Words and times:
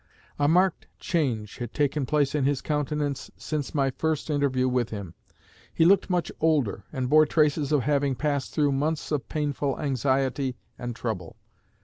A 0.39 0.47
marked 0.47 0.87
change 0.97 1.57
had 1.57 1.75
taken 1.75 2.07
place 2.07 2.33
in 2.33 2.43
his 2.45 2.61
countenance 2.63 3.29
since 3.37 3.75
my 3.75 3.91
first 3.91 4.31
interview 4.31 4.67
with 4.67 4.89
him. 4.89 5.13
He 5.71 5.85
looked 5.85 6.09
much 6.09 6.31
older, 6.39 6.85
and 6.91 7.07
bore 7.07 7.27
traces 7.27 7.71
of 7.71 7.83
having 7.83 8.15
passed 8.15 8.51
through 8.51 8.71
months 8.71 9.11
of 9.11 9.29
painful 9.29 9.79
anxiety 9.79 10.55
and 10.79 10.95
trouble. 10.95 11.35